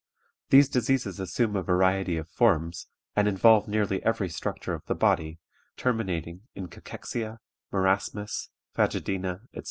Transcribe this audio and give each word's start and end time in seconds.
These 0.49 0.67
diseases 0.67 1.19
assume 1.19 1.55
a 1.55 1.61
variety 1.61 2.17
of 2.17 2.27
forms, 2.27 2.87
and 3.15 3.27
involve 3.27 3.67
nearly 3.67 4.03
every 4.03 4.29
structure 4.29 4.73
of 4.73 4.83
the 4.87 4.95
body, 4.95 5.37
terminating 5.77 6.41
in 6.55 6.69
cachexia, 6.69 7.37
marasmus, 7.71 8.49
phagedæna, 8.75 9.41
etc. 9.53 9.59